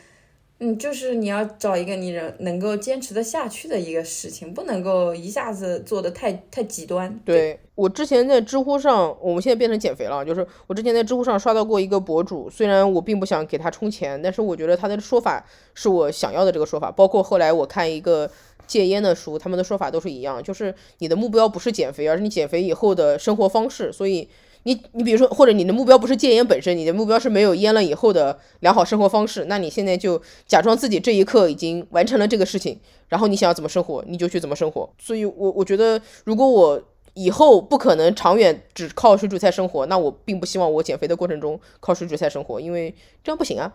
[0.61, 7.21] 嗯，就是你要找一个你能能够坚持的下去的一个事情，不能够一下子做的太太极端。
[7.25, 16.91] 对我之前在知乎上，我们现在变成减肥了，就是我之前在知乎上刷到过一个博主，虽然我并不想给他充钱，但是我觉得他的说法是我想要的这个说法。
[16.91, 18.29] 包括后来我看一个
[18.67, 23.93] 戒烟的书，他们的说法都是一样，就是你的目标不是减肥，而是你减肥以后的生活方式。
[23.93, 24.29] 所以
[24.65, 34.89] 你你比如说，或者你的目标不是戒烟本身，你的目标是没有烟了以后的良好生活方式，那你现在就假装自己这一刻已经完成了这个事情，然后你想要怎么生活，你就去怎么生活。
[34.99, 36.83] 所以我我觉得，如果我
[37.15, 42.95] 以后不可能长远只靠水煮菜生活，那我并不希望我减肥的过程中靠水煮菜生活，因为
[43.25, 43.73] 这样不行啊。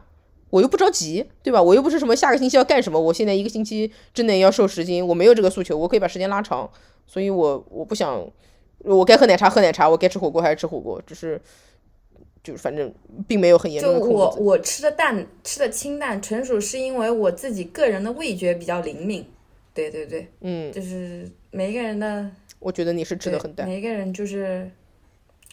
[0.49, 1.59] 我又不着急，对吧？
[1.59, 6.69] 我又不是什么下个星期要干什么，我现在一个星期之内要瘦十斤，我没有这个诉求，我可以把时间拉长，
[7.07, 8.23] 所以我我不想，
[8.83, 11.41] 我该喝奶茶喝奶茶，我该吃火锅还是吃火锅，只是
[12.43, 12.93] 就是反正
[13.27, 19.25] 并没有很严重的控制自己我我吃的淡吃的清淡，纯属是因为我自己个人的味觉比较灵敏。
[19.73, 24.69] 对对对，嗯，就是每一个人的我觉得你是吃的很淡，每一个人就是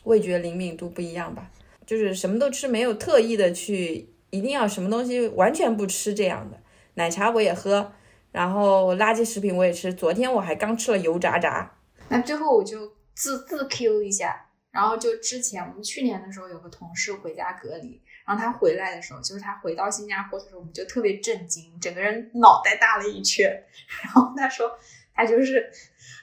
[0.04, 1.50] 味觉灵敏度不一样吧，
[1.86, 6.58] 就是什么都吃，没有特意的去一定要什么东西完全不吃这样的。
[6.94, 7.92] 奶茶我也喝，
[8.32, 9.94] 然后垃圾食品我也吃。
[9.94, 23.46] 昨天我还刚吃了油炸炸，那最后我就自自 Q 一下，然后就之前我们去年的时候有个同事回家隔离，然后他回来的时候，就是他回到新加坡的时候，我们就特别震惊，整个人脑袋大了一圈。
[24.02, 24.70] 然后他说
[25.14, 25.70] 他就是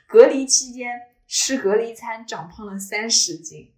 [0.07, 0.89] 隔离期间
[1.27, 3.71] 吃隔离餐长胖了三十斤，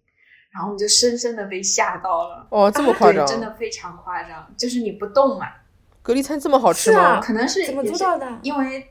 [0.50, 2.48] 然后我们就深深的被吓到了。
[2.50, 5.46] 哦，这么夸张，对，真的非常夸张，就是你不动嘛，
[6.00, 7.20] 隔离餐这么好吃是啊吗？
[7.20, 8.38] 可能是怎么做到的？
[8.42, 8.89] 因为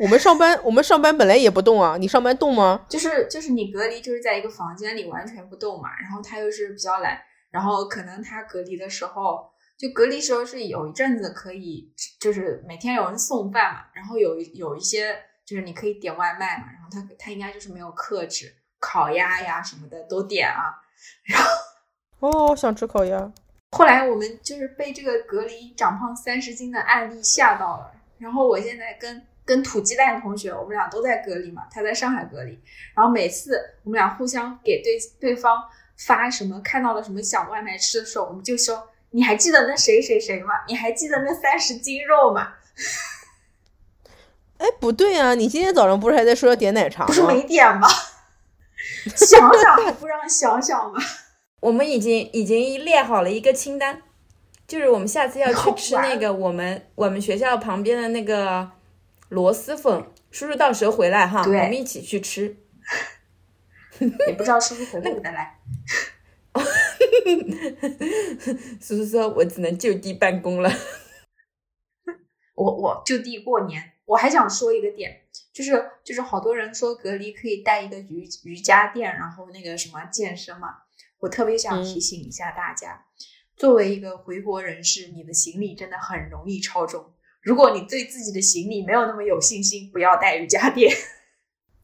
[0.00, 2.86] 我们上班，我们上班本来也不动啊，你上班动吗？
[2.88, 20.80] 就是就是你隔离就是在一个房间里完全不动嘛，然后他又是比较懒，然后可能他隔离的时候，就隔离时候是有一阵子可以，就是每天有人送饭嘛，然后有有一些就是你可以点外卖嘛，然后他他应该就是没有克制，烤鸭呀什么的都点啊，
[21.24, 23.30] 然后哦，想吃烤鸭。
[23.72, 32.56] 后来我们就是被这个隔离长胖三十斤的案例吓到了，然后我现在跟跟土鸡蛋同学，我们俩都在隔离嘛，他在上海隔离，
[32.94, 35.60] 然后每次我们俩互相给对对方
[35.96, 40.54] 发什么看到了什么小外卖吃的时候，我们就说你还记得那谁谁谁吗？
[40.68, 42.52] 你还记得那三十斤肉吗？
[44.58, 47.06] 哎，不对啊，你今天早上不是还在说要点奶茶吗？
[47.08, 47.88] 不是没点吗？
[49.16, 51.00] 想想还不让想想吗？
[51.58, 54.00] 我们已经已经列好了一个清单，
[54.68, 58.70] 就是我们下次要去吃那个我们我们学校旁边的那个
[59.30, 60.04] 螺蛳粉。
[60.30, 62.54] 叔叔到时候回来哈，我们一起去吃。
[64.28, 65.58] 也不知道叔叔回不回得来。
[68.80, 70.70] 叔叔说：“我只能就地办公了。
[72.54, 73.92] 我我就地过年。
[74.04, 80.68] 我还想说一个点，就是就是好多人说隔离可以带一个瑜瑜伽垫，然后那个什么健身嘛。
[81.18, 83.04] 我特别想提醒一下大家，
[83.56, 87.12] 作为一个回国人士，你的行李真的很容易超重。
[87.42, 90.94] 如果你对自己的行李没有那么有信心，不要带瑜伽垫。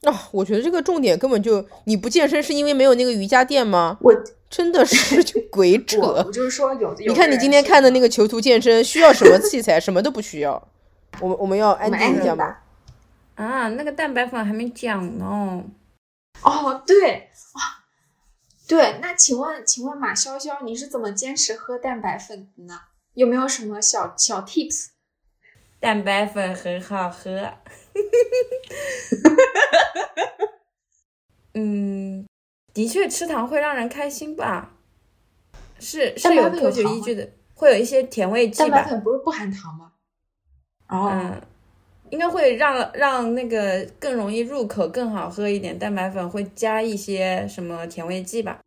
[0.03, 3.97] 啊，我觉得这个重点根本就你不健身是因为没有那个瑜伽垫吗？
[4.01, 4.13] 我
[4.49, 6.23] 真的是就鬼 扯我。
[6.31, 9.81] 就是说有，有你看你今天看的那个囚徒健身 需要什么器材？
[9.81, 10.69] 什么都不需要。
[11.21, 12.45] 我们我们要安静静一下吗？
[12.45, 12.63] 吧。”
[13.37, 15.65] 啊，那个蛋白粉还没讲呢。
[16.43, 17.63] 哦，对哇，
[18.69, 22.81] 对，那请问请问马潇潇，你是怎么坚持喝蛋白粉的呢？
[23.15, 24.89] 有没有什么小小 tips？
[25.81, 27.55] 蛋白粉很好喝。
[31.55, 32.27] 嗯，
[32.75, 34.73] 的确吃糖会让人开心吧？
[35.79, 38.69] 是是有科学依据的，会有一些甜味剂吧？
[38.69, 39.93] 蛋白粉不是不含糖吗？
[40.89, 41.41] 哦，嗯，
[42.11, 45.79] 应该会让让那个更容易入口，更好喝一点。
[45.79, 48.61] 蛋白粉会加一些什么甜味剂吧？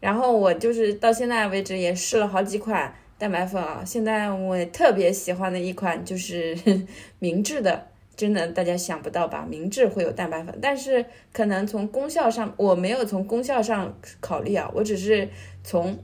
[0.00, 2.94] 然后我就是到现在为止也试了好几款
[3.24, 6.54] 蛋白粉啊，现在我特别喜欢的一款就是
[7.18, 7.86] 明治的。
[8.14, 9.46] 真的，大家想不到吧？
[9.48, 11.02] 明治会有蛋白粉，但是
[11.32, 15.30] 可能从功效上，我没有从功效上考虑啊，我只是
[15.62, 15.98] 从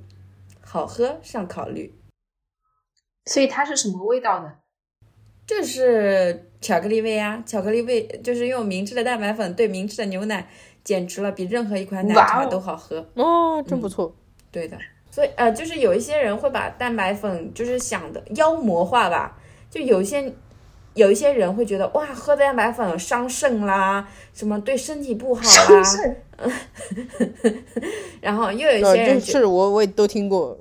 [0.63, 1.95] 好喝上考虑。
[3.27, 4.55] 所以它是什么味道呢？
[5.47, 10.49] 就是巧克力味啊，巧克力味就是用明治的蛋白粉兑明治的牛奶，
[10.83, 14.17] 简直了，比任何一款奶茶都好喝哦，真不错。
[14.51, 14.79] 对的，
[15.11, 19.39] 所以呃，就是有一些人会把蛋白粉就是想的妖魔化吧，
[19.71, 20.33] 就有些。
[20.95, 25.43] 有一些人会觉得哇，喝蛋白粉伤肾啦，什么对身体不好
[25.73, 25.83] 啦。
[28.21, 30.59] 然后又有一些人是我我也都听过。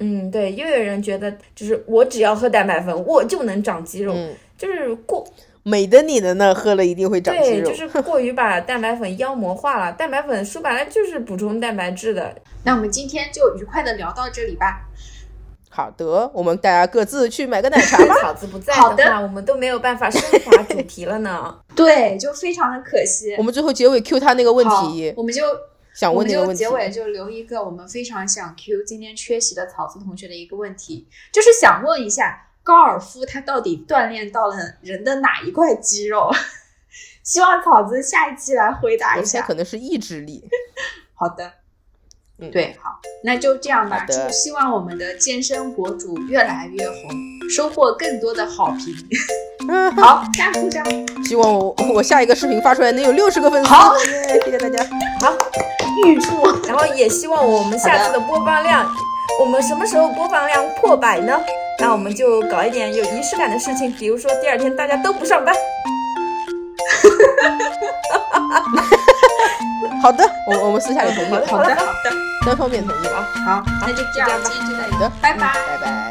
[0.00, 4.12] 嗯，对，又有人觉得就是我只要喝蛋白粉，我就能长肌肉，
[4.58, 5.24] 就是过
[5.68, 7.68] 美的你的呢，喝了一定会长肌肉。
[7.68, 9.92] 对，就是过于把蛋白粉妖魔化了。
[9.92, 12.34] 蛋白粉说白了就是补充蛋白质的。
[12.64, 14.88] 那我们今天就愉快的聊到这里吧。
[15.68, 18.14] 好的，我们大家各自去买个奶茶吧。
[18.22, 21.56] 草子不在的话，我们都没有办法升华主题了呢。
[21.76, 23.34] 对，就非常的可惜。
[23.36, 25.42] 我们最后结尾 Q 他那个问题，我们就
[25.94, 26.56] 想问那个问题。
[26.56, 36.30] 结尾就留一个我们非常想 Q 今天缺席的草子同学的一个问题，就是想问一下高尔夫它到底锻炼到了人的哪一块肌肉？
[37.24, 39.40] 希望草子下一期来回答一下。
[39.40, 40.44] 可能是意志力。
[41.16, 41.50] 好的。
[42.40, 44.06] 嗯对，好，那就这样吧。
[44.06, 47.10] 祝希望我们的健身博主越来越红，
[47.50, 48.94] 收获更多的好评。
[49.66, 50.84] 嗯好，大鼓掌。
[51.24, 53.68] 希望我我下一个视频发出来能有六十个粉丝。
[53.70, 54.84] 好，谢谢大家。
[55.20, 55.34] 好，
[56.06, 56.44] 预祝。
[56.68, 58.86] 然后也希望我们下次的播放量，
[59.40, 61.40] 我们什么时候播放量破百呢？
[61.80, 65.54] 那我们就搞一点有仪式感的事情，比如说第二天大家都不上班。
[70.02, 71.30] 好的，我我们私下里同意。
[71.46, 72.10] 好的，好的，
[72.46, 73.26] 单方面同意啊。
[73.46, 76.07] 好，那就这样，今天就到这里，拜拜，拜拜。